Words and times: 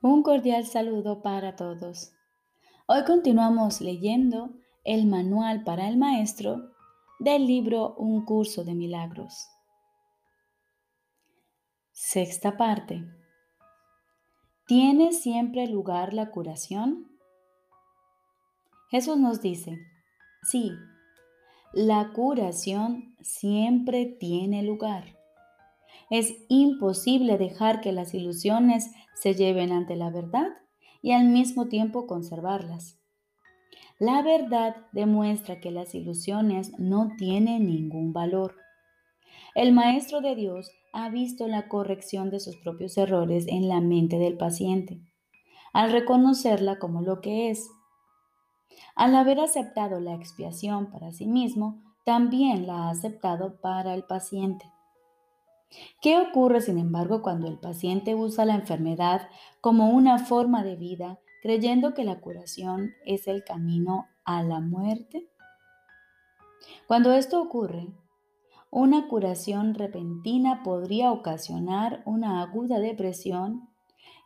Un 0.00 0.22
cordial 0.22 0.64
saludo 0.64 1.22
para 1.22 1.56
todos. 1.56 2.12
Hoy 2.86 3.02
continuamos 3.04 3.80
leyendo 3.80 4.50
el 4.84 5.06
manual 5.06 5.64
para 5.64 5.88
el 5.88 5.96
maestro 5.96 6.70
del 7.18 7.48
libro 7.48 7.96
Un 7.96 8.24
curso 8.24 8.62
de 8.62 8.76
milagros. 8.76 9.48
Sexta 11.90 12.56
parte. 12.56 13.04
¿Tiene 14.68 15.10
siempre 15.12 15.66
lugar 15.66 16.14
la 16.14 16.30
curación? 16.30 17.08
Jesús 18.90 19.16
nos 19.16 19.40
dice, 19.40 19.78
sí, 20.44 20.70
la 21.72 22.12
curación 22.12 23.16
siempre 23.20 24.06
tiene 24.06 24.62
lugar. 24.62 25.16
Es 26.08 26.34
imposible 26.48 27.36
dejar 27.36 27.80
que 27.80 27.90
las 27.90 28.14
ilusiones 28.14 28.92
se 29.20 29.34
lleven 29.34 29.72
ante 29.72 29.96
la 29.96 30.10
verdad 30.10 30.48
y 31.02 31.12
al 31.12 31.26
mismo 31.28 31.68
tiempo 31.68 32.06
conservarlas. 32.06 32.98
La 33.98 34.22
verdad 34.22 34.76
demuestra 34.92 35.60
que 35.60 35.70
las 35.70 35.94
ilusiones 35.94 36.72
no 36.78 37.12
tienen 37.16 37.66
ningún 37.66 38.12
valor. 38.12 38.54
El 39.54 39.72
Maestro 39.72 40.20
de 40.20 40.36
Dios 40.36 40.70
ha 40.92 41.08
visto 41.08 41.48
la 41.48 41.68
corrección 41.68 42.30
de 42.30 42.38
sus 42.38 42.56
propios 42.56 42.96
errores 42.96 43.46
en 43.48 43.68
la 43.68 43.80
mente 43.80 44.18
del 44.18 44.36
paciente, 44.36 45.00
al 45.72 45.90
reconocerla 45.90 46.78
como 46.78 47.02
lo 47.02 47.20
que 47.20 47.50
es. 47.50 47.68
Al 48.94 49.16
haber 49.16 49.40
aceptado 49.40 50.00
la 50.00 50.14
expiación 50.14 50.90
para 50.90 51.12
sí 51.12 51.26
mismo, 51.26 51.82
también 52.04 52.66
la 52.66 52.84
ha 52.84 52.90
aceptado 52.90 53.60
para 53.60 53.94
el 53.94 54.04
paciente. 54.04 54.64
¿Qué 56.00 56.18
ocurre, 56.18 56.60
sin 56.60 56.78
embargo, 56.78 57.22
cuando 57.22 57.46
el 57.46 57.58
paciente 57.58 58.14
usa 58.14 58.44
la 58.44 58.54
enfermedad 58.54 59.28
como 59.60 59.90
una 59.90 60.18
forma 60.18 60.64
de 60.64 60.76
vida, 60.76 61.18
creyendo 61.42 61.94
que 61.94 62.04
la 62.04 62.20
curación 62.20 62.92
es 63.04 63.28
el 63.28 63.44
camino 63.44 64.06
a 64.24 64.42
la 64.42 64.60
muerte? 64.60 65.28
Cuando 66.86 67.12
esto 67.12 67.40
ocurre, 67.40 67.88
una 68.70 69.08
curación 69.08 69.74
repentina 69.74 70.62
podría 70.62 71.12
ocasionar 71.12 72.02
una 72.04 72.42
aguda 72.42 72.78
depresión 72.78 73.68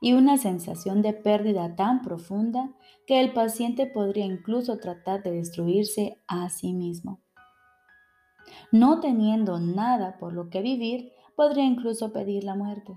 y 0.01 0.15
una 0.15 0.37
sensación 0.37 1.01
de 1.01 1.13
pérdida 1.13 1.77
tan 1.77 2.03
profunda 2.03 2.73
que 3.07 3.21
el 3.21 3.33
paciente 3.33 3.87
podría 3.87 4.27
incluso 4.27 4.79
tratar 4.79 5.23
de 5.23 5.31
destruirse 5.31 6.21
a 6.27 6.49
sí 6.51 6.73
mismo. 6.73 7.21
No 8.73 8.99
teniendo 9.01 9.61
nada 9.61 10.19
por 10.19 10.33
lo 10.33 10.51
que 10.51 10.61
vivir, 10.61 11.13
podría 11.43 11.65
incluso 11.65 12.13
pedir 12.13 12.45
la 12.45 12.55
muerte. 12.55 12.97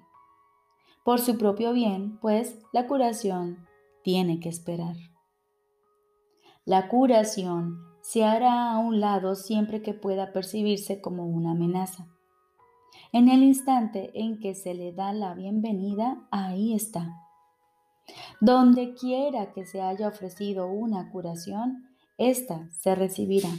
Por 1.03 1.19
su 1.19 1.35
propio 1.35 1.73
bien, 1.73 2.19
pues 2.19 2.59
la 2.73 2.85
curación 2.85 3.65
tiene 4.03 4.39
que 4.39 4.49
esperar. 4.49 4.95
La 6.63 6.87
curación 6.87 7.79
se 8.03 8.23
hará 8.23 8.71
a 8.71 8.77
un 8.77 8.99
lado 8.99 9.33
siempre 9.33 9.81
que 9.81 9.95
pueda 9.95 10.31
percibirse 10.31 11.01
como 11.01 11.25
una 11.25 11.53
amenaza. 11.53 12.05
En 13.11 13.29
el 13.29 13.41
instante 13.41 14.11
en 14.13 14.39
que 14.39 14.53
se 14.53 14.75
le 14.75 14.93
da 14.93 15.11
la 15.11 15.33
bienvenida, 15.33 16.27
ahí 16.29 16.75
está. 16.75 17.15
Donde 18.41 18.93
quiera 18.93 19.53
que 19.53 19.65
se 19.65 19.81
haya 19.81 20.07
ofrecido 20.07 20.67
una 20.67 21.09
curación, 21.09 21.97
ésta 22.19 22.69
se 22.73 22.93
recibirá. 22.93 23.49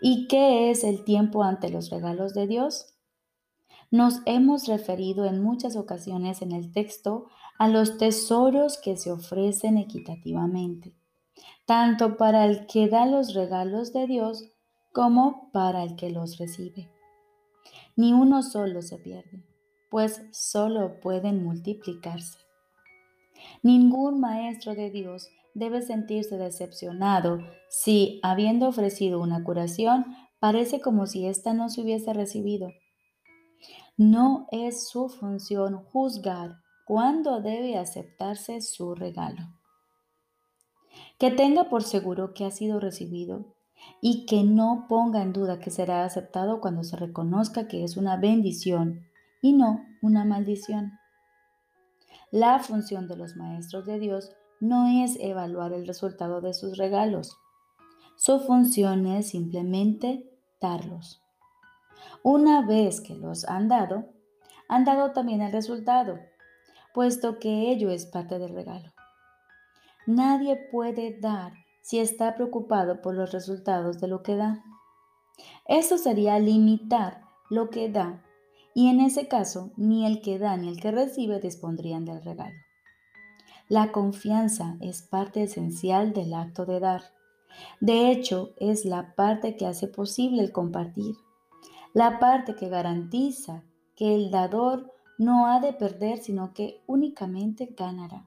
¿Y 0.00 0.28
qué 0.28 0.70
es 0.70 0.82
el 0.82 1.04
tiempo 1.04 1.42
ante 1.42 1.68
los 1.68 1.90
regalos 1.90 2.32
de 2.32 2.46
Dios? 2.46 2.96
Nos 3.90 4.20
hemos 4.24 4.68
referido 4.68 5.24
en 5.24 5.42
muchas 5.42 5.74
ocasiones 5.74 6.42
en 6.42 6.52
el 6.52 6.72
texto 6.72 7.26
a 7.58 7.68
los 7.68 7.98
tesoros 7.98 8.78
que 8.78 8.96
se 8.96 9.10
ofrecen 9.10 9.78
equitativamente, 9.78 10.94
tanto 11.66 12.16
para 12.16 12.44
el 12.44 12.66
que 12.66 12.88
da 12.88 13.04
los 13.04 13.34
regalos 13.34 13.92
de 13.92 14.06
Dios 14.06 14.44
como 14.92 15.50
para 15.52 15.82
el 15.82 15.96
que 15.96 16.10
los 16.10 16.38
recibe. 16.38 16.88
Ni 17.96 18.12
uno 18.12 18.42
solo 18.42 18.80
se 18.80 18.96
pierde, 18.96 19.44
pues 19.90 20.22
solo 20.30 21.00
pueden 21.00 21.42
multiplicarse. 21.42 22.38
Ningún 23.64 24.20
maestro 24.20 24.76
de 24.76 24.90
Dios 24.90 25.30
debe 25.54 25.82
sentirse 25.82 26.38
decepcionado 26.38 27.40
si, 27.68 28.20
habiendo 28.22 28.68
ofrecido 28.68 29.20
una 29.20 29.42
curación, 29.42 30.14
parece 30.38 30.80
como 30.80 31.06
si 31.06 31.26
ésta 31.26 31.54
no 31.54 31.68
se 31.70 31.80
hubiese 31.80 32.12
recibido 32.12 32.68
no 33.96 34.46
es 34.50 34.88
su 34.88 35.08
función 35.08 35.84
juzgar 35.84 36.56
cuándo 36.86 37.40
debe 37.40 37.76
aceptarse 37.76 38.60
su 38.60 38.94
regalo. 38.94 39.54
Que 41.18 41.30
tenga 41.30 41.68
por 41.68 41.82
seguro 41.82 42.34
que 42.34 42.44
ha 42.44 42.50
sido 42.50 42.80
recibido 42.80 43.54
y 44.00 44.26
que 44.26 44.42
no 44.42 44.86
ponga 44.88 45.22
en 45.22 45.32
duda 45.32 45.60
que 45.60 45.70
será 45.70 46.04
aceptado 46.04 46.60
cuando 46.60 46.84
se 46.84 46.96
reconozca 46.96 47.68
que 47.68 47.84
es 47.84 47.96
una 47.96 48.16
bendición 48.16 49.06
y 49.42 49.52
no 49.52 49.84
una 50.02 50.24
maldición. 50.24 50.92
La 52.30 52.58
función 52.58 53.08
de 53.08 53.16
los 53.16 53.36
maestros 53.36 53.86
de 53.86 53.98
Dios 53.98 54.32
no 54.60 54.86
es 55.04 55.16
evaluar 55.20 55.72
el 55.72 55.86
resultado 55.86 56.40
de 56.40 56.54
sus 56.54 56.76
regalos. 56.76 57.36
Su 58.16 58.40
función 58.40 59.06
es 59.06 59.30
simplemente 59.30 60.30
darlos. 60.60 61.22
Una 62.22 62.66
vez 62.66 63.00
que 63.00 63.14
los 63.14 63.44
han 63.44 63.68
dado, 63.68 64.06
han 64.68 64.84
dado 64.84 65.12
también 65.12 65.40
el 65.40 65.52
resultado, 65.52 66.18
puesto 66.94 67.38
que 67.38 67.70
ello 67.70 67.90
es 67.90 68.06
parte 68.06 68.38
del 68.38 68.54
regalo. 68.54 68.92
Nadie 70.06 70.56
puede 70.70 71.18
dar 71.18 71.52
si 71.82 71.98
está 71.98 72.34
preocupado 72.34 73.00
por 73.00 73.14
los 73.14 73.32
resultados 73.32 74.00
de 74.00 74.08
lo 74.08 74.22
que 74.22 74.36
da. 74.36 74.62
Eso 75.66 75.98
sería 75.98 76.38
limitar 76.38 77.22
lo 77.48 77.70
que 77.70 77.90
da, 77.90 78.22
y 78.74 78.88
en 78.88 79.00
ese 79.00 79.28
caso 79.28 79.72
ni 79.76 80.06
el 80.06 80.20
que 80.20 80.38
da 80.38 80.56
ni 80.56 80.68
el 80.68 80.80
que 80.80 80.90
recibe 80.90 81.40
dispondrían 81.40 82.04
del 82.04 82.22
regalo. 82.22 82.56
La 83.68 83.92
confianza 83.92 84.76
es 84.80 85.02
parte 85.02 85.44
esencial 85.44 86.12
del 86.12 86.34
acto 86.34 86.66
de 86.66 86.80
dar. 86.80 87.02
De 87.80 88.10
hecho, 88.10 88.50
es 88.58 88.84
la 88.84 89.14
parte 89.14 89.56
que 89.56 89.66
hace 89.66 89.86
posible 89.86 90.42
el 90.42 90.52
compartir 90.52 91.16
la 91.92 92.18
parte 92.18 92.54
que 92.54 92.68
garantiza 92.68 93.64
que 93.96 94.14
el 94.14 94.30
dador 94.30 94.92
no 95.18 95.46
ha 95.46 95.60
de 95.60 95.72
perder, 95.72 96.18
sino 96.18 96.54
que 96.54 96.82
únicamente 96.86 97.74
ganará. 97.76 98.26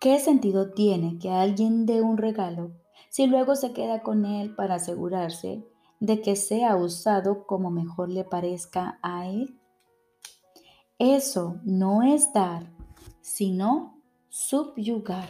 ¿Qué 0.00 0.18
sentido 0.18 0.72
tiene 0.72 1.18
que 1.18 1.30
alguien 1.30 1.86
dé 1.86 2.00
un 2.00 2.16
regalo 2.16 2.72
si 3.10 3.26
luego 3.26 3.54
se 3.56 3.72
queda 3.72 4.02
con 4.02 4.24
él 4.24 4.54
para 4.54 4.76
asegurarse 4.76 5.64
de 6.00 6.20
que 6.20 6.34
sea 6.34 6.76
usado 6.76 7.46
como 7.46 7.70
mejor 7.70 8.10
le 8.10 8.24
parezca 8.24 8.98
a 9.02 9.28
él? 9.28 9.60
Eso 10.98 11.60
no 11.64 12.02
es 12.02 12.32
dar, 12.32 12.72
sino 13.20 14.00
subyugar. 14.28 15.28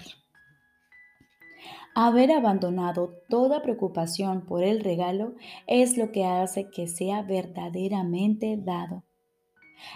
Haber 1.95 2.33
abandonado 2.33 3.13
toda 3.29 3.61
preocupación 3.61 4.47
por 4.47 4.65
el 4.65 4.81
regalo 4.81 5.35
es 5.67 5.99
lo 5.99 6.11
que 6.11 6.25
hace 6.25 6.71
que 6.71 6.87
sea 6.87 7.23
verdaderamente 7.23 8.57
dado. 8.57 9.05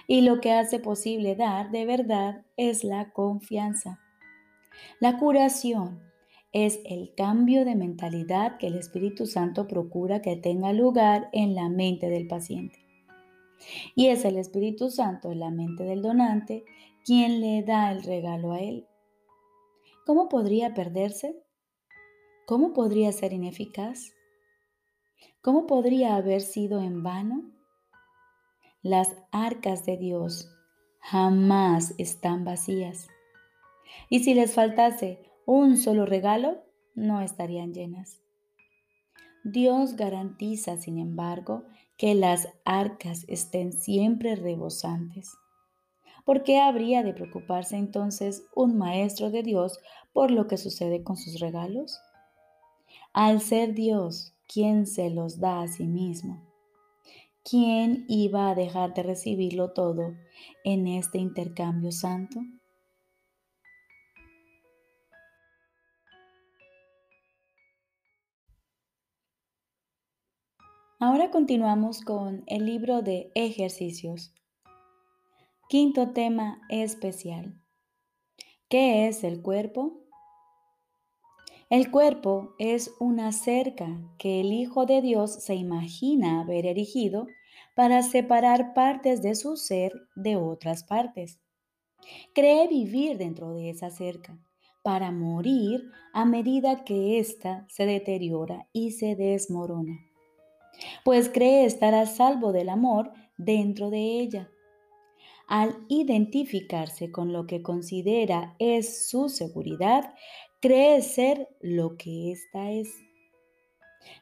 Y 0.06 0.20
lo 0.20 0.40
que 0.40 0.52
hace 0.52 0.78
posible 0.78 1.36
dar 1.36 1.70
de 1.70 1.86
verdad 1.86 2.44
es 2.56 2.84
la 2.84 3.12
confianza. 3.12 4.00
La 5.00 5.18
curación 5.18 6.02
es 6.52 6.80
el 6.84 7.14
cambio 7.14 7.64
de 7.64 7.76
mentalidad 7.76 8.58
que 8.58 8.66
el 8.66 8.74
Espíritu 8.74 9.26
Santo 9.26 9.66
procura 9.66 10.20
que 10.20 10.36
tenga 10.36 10.74
lugar 10.74 11.30
en 11.32 11.54
la 11.54 11.70
mente 11.70 12.10
del 12.10 12.26
paciente. 12.26 12.78
Y 13.94 14.08
es 14.08 14.26
el 14.26 14.36
Espíritu 14.36 14.90
Santo 14.90 15.32
en 15.32 15.40
la 15.40 15.50
mente 15.50 15.84
del 15.84 16.02
donante 16.02 16.64
quien 17.06 17.40
le 17.40 17.62
da 17.62 17.90
el 17.90 18.02
regalo 18.02 18.52
a 18.52 18.60
él. 18.60 18.86
¿Cómo 20.04 20.28
podría 20.28 20.74
perderse? 20.74 21.45
¿Cómo 22.46 22.74
podría 22.74 23.10
ser 23.10 23.32
ineficaz? 23.32 24.12
¿Cómo 25.42 25.66
podría 25.66 26.14
haber 26.14 26.42
sido 26.42 26.80
en 26.80 27.02
vano? 27.02 27.50
Las 28.82 29.16
arcas 29.32 29.84
de 29.84 29.96
Dios 29.96 30.48
jamás 31.00 31.96
están 31.98 32.44
vacías. 32.44 33.08
Y 34.08 34.20
si 34.20 34.32
les 34.34 34.54
faltase 34.54 35.28
un 35.44 35.76
solo 35.76 36.06
regalo, 36.06 36.62
no 36.94 37.20
estarían 37.20 37.74
llenas. 37.74 38.22
Dios 39.42 39.96
garantiza, 39.96 40.76
sin 40.76 40.98
embargo, 40.98 41.64
que 41.96 42.14
las 42.14 42.48
arcas 42.64 43.24
estén 43.26 43.72
siempre 43.72 44.36
rebosantes. 44.36 45.32
¿Por 46.24 46.44
qué 46.44 46.60
habría 46.60 47.02
de 47.02 47.12
preocuparse 47.12 47.76
entonces 47.76 48.44
un 48.54 48.78
maestro 48.78 49.32
de 49.32 49.42
Dios 49.42 49.80
por 50.12 50.30
lo 50.30 50.46
que 50.46 50.58
sucede 50.58 51.02
con 51.02 51.16
sus 51.16 51.40
regalos? 51.40 52.00
al 53.16 53.40
ser 53.40 53.72
Dios 53.72 54.34
quien 54.46 54.86
se 54.86 55.08
los 55.08 55.40
da 55.40 55.62
a 55.62 55.68
sí 55.68 55.86
mismo. 55.86 56.44
¿Quién 57.42 58.04
iba 58.08 58.50
a 58.50 58.54
dejar 58.54 58.92
de 58.92 59.04
recibirlo 59.04 59.72
todo 59.72 60.14
en 60.64 60.86
este 60.86 61.16
intercambio 61.16 61.92
santo? 61.92 62.40
Ahora 71.00 71.30
continuamos 71.30 72.02
con 72.02 72.44
el 72.46 72.66
libro 72.66 73.00
de 73.00 73.32
ejercicios. 73.34 74.34
Quinto 75.70 76.10
tema 76.10 76.60
especial. 76.68 77.58
¿Qué 78.68 79.08
es 79.08 79.24
el 79.24 79.40
cuerpo? 79.40 80.05
El 81.68 81.90
cuerpo 81.90 82.54
es 82.58 82.94
una 83.00 83.32
cerca 83.32 83.98
que 84.18 84.40
el 84.40 84.52
Hijo 84.52 84.86
de 84.86 85.02
Dios 85.02 85.32
se 85.42 85.54
imagina 85.54 86.40
haber 86.40 86.66
erigido 86.66 87.26
para 87.74 88.02
separar 88.02 88.74
partes 88.74 89.22
de 89.22 89.34
su 89.34 89.56
ser 89.56 89.92
de 90.14 90.36
otras 90.36 90.84
partes. 90.84 91.40
Cree 92.34 92.68
vivir 92.68 93.18
dentro 93.18 93.54
de 93.54 93.70
esa 93.70 93.90
cerca 93.90 94.38
para 94.82 95.10
morir 95.10 95.90
a 96.12 96.24
medida 96.24 96.84
que 96.84 97.18
ésta 97.18 97.66
se 97.68 97.86
deteriora 97.86 98.68
y 98.72 98.92
se 98.92 99.16
desmorona 99.16 99.98
pues 101.04 101.28
cree 101.28 101.64
estar 101.64 101.94
a 101.94 102.06
salvo 102.06 102.52
del 102.52 102.68
amor 102.68 103.12
dentro 103.36 103.90
de 103.90 104.20
ella. 104.20 104.50
Al 105.48 105.76
identificarse 105.88 107.12
con 107.12 107.32
lo 107.32 107.46
que 107.46 107.62
considera 107.62 108.56
es 108.58 109.08
su 109.08 109.28
seguridad, 109.28 110.14
cree 110.60 111.02
ser 111.02 111.48
lo 111.60 111.96
que 111.96 112.32
ésta 112.32 112.70
es. 112.70 112.88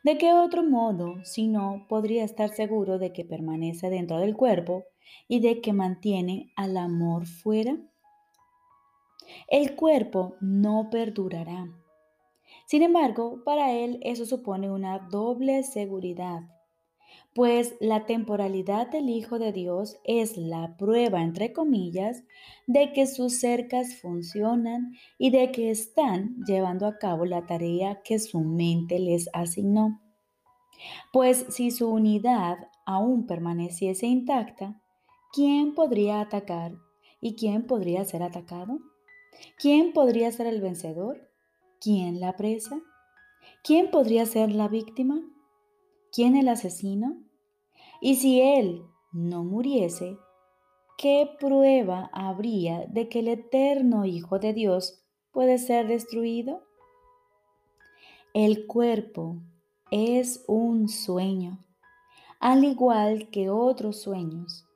¿De 0.02 0.16
qué 0.18 0.32
otro 0.32 0.62
modo, 0.62 1.24
si 1.24 1.48
no, 1.48 1.86
podría 1.88 2.24
estar 2.24 2.50
seguro 2.50 2.98
de 2.98 3.12
que 3.12 3.24
permanece 3.24 3.90
dentro 3.90 4.18
del 4.18 4.36
cuerpo 4.36 4.84
y 5.28 5.40
de 5.40 5.60
que 5.60 5.72
mantiene 5.72 6.52
al 6.56 6.76
amor 6.76 7.26
fuera? 7.26 7.76
El 9.48 9.74
cuerpo 9.74 10.36
no 10.40 10.88
perdurará 10.90 11.68
sin 12.66 12.82
embargo, 12.82 13.42
para 13.44 13.72
él 13.72 13.98
eso 14.02 14.24
supone 14.24 14.70
una 14.70 14.98
doble 14.98 15.62
seguridad, 15.64 16.40
pues 17.34 17.74
la 17.80 18.06
temporalidad 18.06 18.88
del 18.88 19.10
Hijo 19.10 19.40
de 19.40 19.52
Dios 19.52 19.96
es 20.04 20.36
la 20.36 20.76
prueba, 20.76 21.20
entre 21.20 21.52
comillas, 21.52 22.22
de 22.68 22.92
que 22.92 23.08
sus 23.08 23.40
cercas 23.40 23.96
funcionan 23.96 24.92
y 25.18 25.30
de 25.30 25.50
que 25.50 25.70
están 25.70 26.36
llevando 26.46 26.86
a 26.86 26.98
cabo 26.98 27.24
la 27.24 27.44
tarea 27.44 28.02
que 28.04 28.20
su 28.20 28.40
mente 28.40 29.00
les 29.00 29.28
asignó. 29.32 30.00
Pues 31.12 31.46
si 31.48 31.72
su 31.72 31.88
unidad 31.90 32.56
aún 32.86 33.26
permaneciese 33.26 34.06
intacta, 34.06 34.80
¿quién 35.32 35.74
podría 35.74 36.20
atacar 36.20 36.72
y 37.20 37.34
quién 37.34 37.66
podría 37.66 38.04
ser 38.04 38.22
atacado? 38.22 38.78
¿Quién 39.58 39.92
podría 39.92 40.30
ser 40.30 40.46
el 40.46 40.60
vencedor? 40.60 41.28
¿Quién 41.80 42.20
la 42.20 42.36
presa? 42.36 42.80
¿Quién 43.64 43.90
podría 43.90 44.24
ser 44.24 44.52
la 44.52 44.68
víctima? 44.68 45.20
¿Quién 46.12 46.36
el 46.36 46.48
asesino? 46.48 47.23
Y 48.04 48.16
si 48.16 48.42
él 48.42 48.84
no 49.12 49.44
muriese, 49.44 50.18
¿qué 50.98 51.26
prueba 51.40 52.10
habría 52.12 52.84
de 52.86 53.08
que 53.08 53.20
el 53.20 53.28
eterno 53.28 54.04
Hijo 54.04 54.38
de 54.38 54.52
Dios 54.52 55.02
puede 55.32 55.56
ser 55.56 55.86
destruido? 55.86 56.60
El 58.34 58.66
cuerpo 58.66 59.38
es 59.90 60.44
un 60.46 60.90
sueño, 60.90 61.64
al 62.40 62.64
igual 62.64 63.30
que 63.30 63.48
otros 63.48 64.02
sueños. 64.02 64.66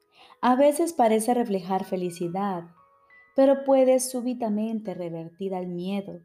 A 0.41 0.57
veces 0.57 0.95
parece 0.95 1.35
reflejar 1.35 1.85
felicidad, 1.85 2.65
pero 3.37 3.63
puede 3.65 4.01
súbitamente 4.01 4.95
revertir 4.95 5.55
al 5.55 5.67
miedo 5.67 6.23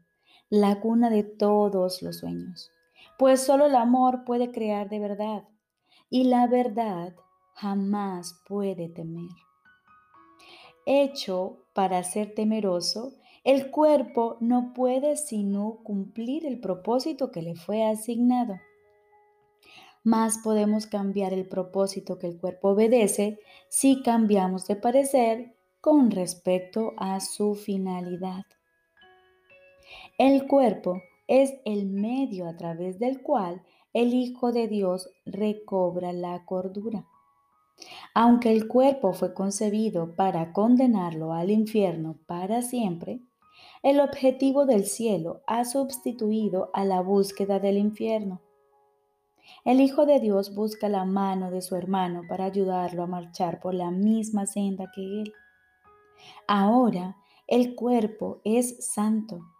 la 0.48 0.80
cuna 0.80 1.10
de 1.10 1.22
todos 1.22 2.00
los 2.00 2.20
sueños, 2.20 2.70
pues 3.18 3.42
solo 3.42 3.66
el 3.66 3.74
amor 3.74 4.24
puede 4.24 4.50
crear 4.50 4.88
de 4.88 5.00
verdad 5.00 5.44
y 6.14 6.22
la 6.22 6.46
verdad 6.46 7.12
jamás 7.54 8.40
puede 8.46 8.88
temer. 8.88 9.32
Hecho 10.86 11.64
para 11.72 12.04
ser 12.04 12.36
temeroso, 12.36 13.14
el 13.42 13.72
cuerpo 13.72 14.36
no 14.38 14.74
puede 14.74 15.16
sino 15.16 15.80
cumplir 15.82 16.46
el 16.46 16.60
propósito 16.60 17.32
que 17.32 17.42
le 17.42 17.56
fue 17.56 17.82
asignado. 17.82 18.60
Más 20.04 20.38
podemos 20.38 20.86
cambiar 20.86 21.32
el 21.32 21.48
propósito 21.48 22.16
que 22.16 22.28
el 22.28 22.38
cuerpo 22.38 22.68
obedece 22.68 23.40
si 23.68 24.00
cambiamos 24.00 24.68
de 24.68 24.76
parecer 24.76 25.56
con 25.80 26.12
respecto 26.12 26.92
a 26.96 27.18
su 27.18 27.56
finalidad. 27.56 28.44
El 30.16 30.46
cuerpo 30.46 31.02
es 31.26 31.54
el 31.64 31.86
medio 31.86 32.46
a 32.46 32.56
través 32.56 33.00
del 33.00 33.20
cual 33.20 33.64
el 33.94 34.12
Hijo 34.12 34.50
de 34.50 34.66
Dios 34.66 35.08
recobra 35.24 36.12
la 36.12 36.44
cordura. 36.44 37.06
Aunque 38.12 38.50
el 38.50 38.66
cuerpo 38.66 39.12
fue 39.12 39.34
concebido 39.34 40.16
para 40.16 40.52
condenarlo 40.52 41.32
al 41.32 41.50
infierno 41.50 42.18
para 42.26 42.60
siempre, 42.62 43.20
el 43.84 44.00
objetivo 44.00 44.66
del 44.66 44.84
cielo 44.84 45.42
ha 45.46 45.64
sustituido 45.64 46.70
a 46.74 46.84
la 46.84 47.02
búsqueda 47.02 47.60
del 47.60 47.78
infierno. 47.78 48.40
El 49.64 49.80
Hijo 49.80 50.06
de 50.06 50.18
Dios 50.18 50.56
busca 50.56 50.88
la 50.88 51.04
mano 51.04 51.52
de 51.52 51.62
su 51.62 51.76
hermano 51.76 52.22
para 52.28 52.46
ayudarlo 52.46 53.04
a 53.04 53.06
marchar 53.06 53.60
por 53.60 53.74
la 53.74 53.92
misma 53.92 54.46
senda 54.46 54.90
que 54.92 55.22
él. 55.22 55.32
Ahora 56.48 57.16
el 57.46 57.76
cuerpo 57.76 58.40
es 58.42 58.92
santo 58.92 59.53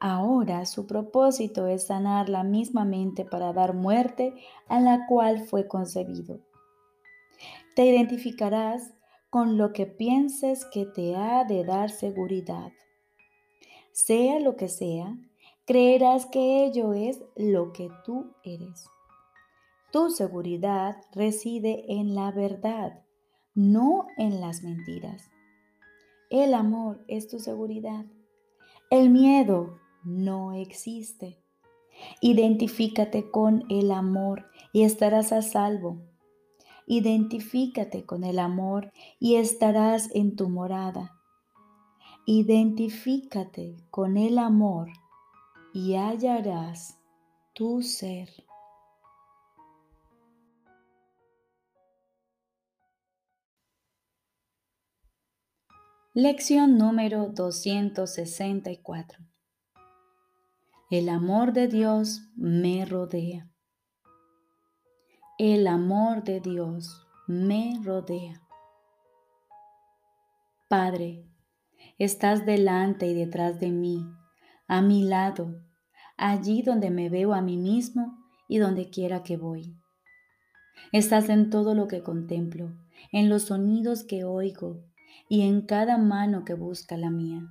Ahora 0.00 0.64
su 0.64 0.86
propósito 0.86 1.66
es 1.66 1.86
sanar 1.86 2.28
la 2.28 2.44
misma 2.44 2.84
mente 2.84 3.24
para 3.24 3.52
dar 3.52 3.74
muerte 3.74 4.34
a 4.68 4.80
la 4.80 5.06
cual 5.08 5.40
fue 5.40 5.66
concebido. 5.66 6.40
Te 7.74 7.86
identificarás 7.86 8.92
con 9.30 9.58
lo 9.58 9.72
que 9.72 9.86
pienses 9.86 10.64
que 10.66 10.86
te 10.86 11.16
ha 11.16 11.44
de 11.44 11.64
dar 11.64 11.90
seguridad. 11.90 12.72
Sea 13.92 14.38
lo 14.38 14.56
que 14.56 14.68
sea, 14.68 15.16
creerás 15.66 16.26
que 16.26 16.64
ello 16.64 16.92
es 16.92 17.20
lo 17.36 17.72
que 17.72 17.90
tú 18.04 18.32
eres. 18.44 18.86
Tu 19.90 20.10
seguridad 20.10 20.96
reside 21.12 21.84
en 21.88 22.14
la 22.14 22.30
verdad, 22.30 23.02
no 23.54 24.06
en 24.16 24.40
las 24.40 24.62
mentiras. 24.62 25.28
El 26.30 26.54
amor 26.54 27.02
es 27.08 27.26
tu 27.26 27.38
seguridad. 27.38 28.04
El 28.90 29.10
miedo 29.10 29.78
no 30.08 30.52
existe. 30.52 31.38
Identifícate 32.20 33.30
con 33.30 33.64
el 33.68 33.90
amor 33.90 34.50
y 34.72 34.84
estarás 34.84 35.32
a 35.32 35.42
salvo. 35.42 36.00
Identifícate 36.86 38.06
con 38.06 38.24
el 38.24 38.38
amor 38.38 38.92
y 39.20 39.36
estarás 39.36 40.08
en 40.14 40.36
tu 40.36 40.48
morada. 40.48 41.20
Identifícate 42.24 43.76
con 43.90 44.16
el 44.16 44.38
amor 44.38 44.88
y 45.74 45.96
hallarás 45.96 46.98
tu 47.52 47.82
ser. 47.82 48.30
Lección 56.14 56.78
número 56.78 57.28
264 57.28 59.28
el 60.90 61.10
amor 61.10 61.52
de 61.52 61.68
Dios 61.68 62.22
me 62.34 62.86
rodea. 62.86 63.50
El 65.38 65.66
amor 65.66 66.24
de 66.24 66.40
Dios 66.40 67.06
me 67.26 67.78
rodea. 67.84 68.40
Padre, 70.66 71.26
estás 71.98 72.46
delante 72.46 73.06
y 73.06 73.12
detrás 73.12 73.60
de 73.60 73.70
mí, 73.70 74.02
a 74.66 74.80
mi 74.80 75.04
lado, 75.04 75.60
allí 76.16 76.62
donde 76.62 76.90
me 76.90 77.10
veo 77.10 77.34
a 77.34 77.42
mí 77.42 77.58
mismo 77.58 78.16
y 78.48 78.56
donde 78.56 78.88
quiera 78.88 79.22
que 79.22 79.36
voy. 79.36 79.76
Estás 80.92 81.28
en 81.28 81.50
todo 81.50 81.74
lo 81.74 81.86
que 81.86 82.02
contemplo, 82.02 82.72
en 83.12 83.28
los 83.28 83.42
sonidos 83.42 84.04
que 84.04 84.24
oigo 84.24 84.82
y 85.28 85.42
en 85.42 85.66
cada 85.66 85.98
mano 85.98 86.46
que 86.46 86.54
busca 86.54 86.96
la 86.96 87.10
mía. 87.10 87.46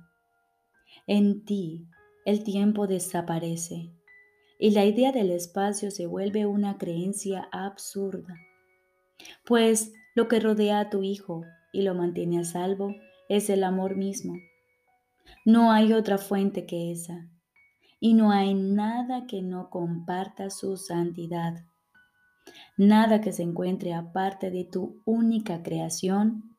En 1.06 1.44
ti 1.44 1.88
el 2.28 2.44
tiempo 2.44 2.86
desaparece 2.86 3.90
y 4.58 4.72
la 4.72 4.84
idea 4.84 5.12
del 5.12 5.30
espacio 5.30 5.90
se 5.90 6.06
vuelve 6.06 6.44
una 6.44 6.76
creencia 6.76 7.48
absurda. 7.52 8.36
Pues 9.46 9.94
lo 10.14 10.28
que 10.28 10.38
rodea 10.38 10.80
a 10.80 10.90
tu 10.90 11.02
hijo 11.02 11.46
y 11.72 11.80
lo 11.80 11.94
mantiene 11.94 12.40
a 12.40 12.44
salvo 12.44 12.94
es 13.30 13.48
el 13.48 13.64
amor 13.64 13.96
mismo. 13.96 14.34
No 15.46 15.72
hay 15.72 15.94
otra 15.94 16.18
fuente 16.18 16.66
que 16.66 16.92
esa, 16.92 17.30
y 17.98 18.12
no 18.12 18.30
hay 18.30 18.52
nada 18.52 19.26
que 19.26 19.40
no 19.40 19.70
comparta 19.70 20.50
su 20.50 20.76
santidad. 20.76 21.64
Nada 22.76 23.22
que 23.22 23.32
se 23.32 23.42
encuentre 23.42 23.94
aparte 23.94 24.50
de 24.50 24.64
tu 24.64 25.00
única 25.06 25.62
creación 25.62 26.58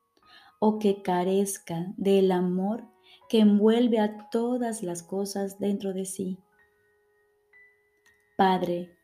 o 0.57 0.79
que 0.79 1.03
carezca 1.03 1.93
del 1.95 2.31
amor 2.31 2.87
que 3.29 3.39
envuelve 3.39 3.99
a 3.99 4.29
todas 4.29 4.81
las 4.81 5.03
cosas 5.03 5.59
dentro 5.59 5.93
de 5.93 6.05
sí. 6.05 6.39
Padre, 8.35 8.97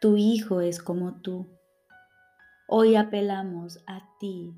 Tu 0.00 0.16
Hijo 0.16 0.60
es 0.60 0.82
como 0.82 1.20
tú. 1.22 1.46
Hoy 2.66 2.96
apelamos 2.96 3.78
a 3.86 4.08
ti 4.18 4.52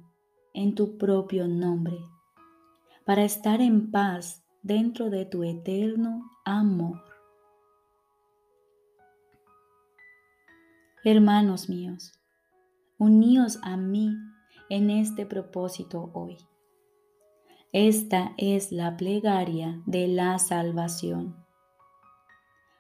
en 0.55 0.75
tu 0.75 0.97
propio 0.97 1.47
nombre 1.47 1.99
para 3.05 3.23
estar 3.23 3.61
en 3.61 3.91
paz 3.91 4.43
dentro 4.63 5.11
de 5.11 5.27
tu 5.27 5.45
eterno 5.45 6.31
amor. 6.45 7.05
Hermanos 11.05 11.69
míos, 11.69 12.13
uníos 12.99 13.59
a 13.63 13.77
mí 13.77 14.17
en 14.71 14.89
este 14.89 15.27
propósito 15.27 16.11
hoy. 16.15 16.39
Esta 17.73 18.33
es 18.39 18.73
la 18.73 18.97
plegaria 18.97 19.83
de 19.87 20.09
la 20.09 20.39
salvación. 20.39 21.37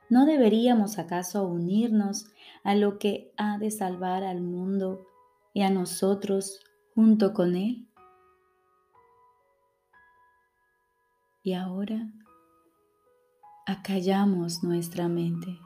¿No 0.08 0.24
deberíamos 0.24 0.98
acaso 0.98 1.46
unirnos 1.46 2.26
a 2.62 2.74
lo 2.76 2.98
que 2.98 3.32
ha 3.36 3.58
de 3.58 3.70
salvar 3.70 4.22
al 4.22 4.40
mundo 4.40 5.04
y 5.52 5.62
a 5.62 5.70
nosotros 5.70 6.60
junto 6.94 7.34
con 7.34 7.56
Él? 7.56 7.88
Y 11.42 11.54
ahora 11.54 12.12
acallamos 13.66 14.62
nuestra 14.62 15.08
mente. 15.08 15.58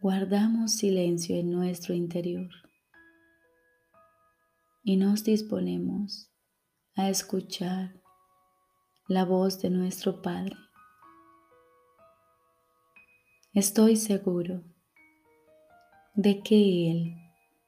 Guardamos 0.00 0.72
silencio 0.72 1.36
en 1.36 1.50
nuestro 1.50 1.94
interior 1.94 2.50
y 4.82 4.96
nos 4.96 5.24
disponemos 5.24 6.33
a 6.96 7.08
escuchar 7.10 8.00
la 9.08 9.24
voz 9.24 9.60
de 9.60 9.70
nuestro 9.70 10.22
Padre. 10.22 10.56
Estoy 13.52 13.96
seguro 13.96 14.62
de 16.14 16.40
que 16.42 16.90
Él 16.90 17.16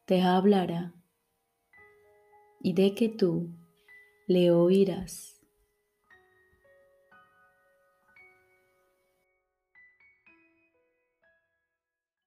te 0.04 0.22
hablará 0.22 0.94
y 2.60 2.72
de 2.72 2.94
que 2.94 3.08
tú 3.08 3.50
le 4.28 4.52
oirás. 4.52 5.35